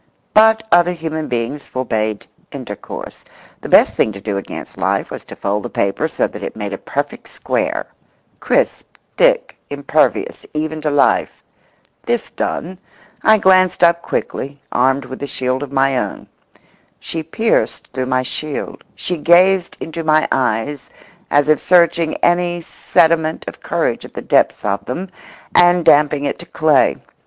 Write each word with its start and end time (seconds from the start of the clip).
But 0.33 0.65
other 0.71 0.93
human 0.93 1.27
beings 1.27 1.67
forbade 1.67 2.25
intercourse. 2.51 3.23
The 3.61 3.69
best 3.69 3.95
thing 3.95 4.11
to 4.13 4.19
do 4.19 4.35
against 4.35 4.79
life 4.79 5.11
was 5.11 5.23
to 5.25 5.35
fold 5.35 5.61
the 5.61 5.69
paper 5.69 6.07
so 6.07 6.25
that 6.25 6.41
it 6.41 6.55
made 6.55 6.73
a 6.73 6.79
perfect 6.79 7.29
square, 7.29 7.85
crisp, 8.39 8.97
thick, 9.15 9.55
impervious 9.69 10.43
even 10.55 10.81
to 10.81 10.89
life. 10.89 11.43
This 12.01 12.31
done, 12.31 12.79
I 13.21 13.37
glanced 13.37 13.83
up 13.83 14.01
quickly, 14.01 14.59
armed 14.71 15.05
with 15.05 15.21
a 15.21 15.27
shield 15.27 15.61
of 15.61 15.71
my 15.71 15.95
own. 15.99 16.25
She 16.99 17.21
pierced 17.21 17.89
through 17.93 18.07
my 18.07 18.23
shield; 18.23 18.83
she 18.95 19.17
gazed 19.17 19.77
into 19.79 20.03
my 20.03 20.27
eyes 20.31 20.89
as 21.29 21.47
if 21.47 21.59
searching 21.59 22.15
any 22.23 22.59
sediment 22.61 23.45
of 23.47 23.61
courage 23.61 24.03
at 24.03 24.15
the 24.15 24.23
depths 24.23 24.65
of 24.65 24.83
them 24.85 25.11
and 25.53 25.85
damping 25.85 26.25
it 26.25 26.39
to 26.39 26.47
clay. 26.47 26.97